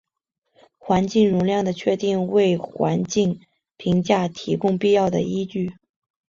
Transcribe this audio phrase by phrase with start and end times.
[0.79, 3.39] 环境容量的确定为环境
[3.77, 5.75] 评价提供必要的依据。